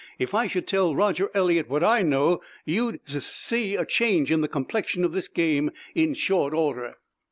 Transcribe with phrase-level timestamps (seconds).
[0.17, 4.41] If I should tell Roger Eliot what I know you'd sus see a change in
[4.41, 6.95] the complexion of this game in short order."